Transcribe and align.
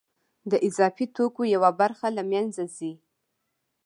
د 0.51 0.53
اضافي 0.67 1.05
توکو 1.15 1.41
یوه 1.55 1.71
برخه 1.81 2.07
له 2.17 2.23
منځه 2.31 2.63
ځي 2.77 2.91